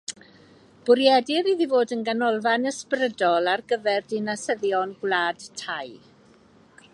Bwriedir 0.85 1.49
iddi 1.51 1.67
fod 1.73 1.93
yn 1.95 2.01
ganolfan 2.07 2.65
ysbrydol 2.71 3.51
ar 3.53 3.63
gyfer 3.73 4.09
dinasyddion 4.15 4.97
Gwlad 5.05 5.47
Thai. 5.63 5.87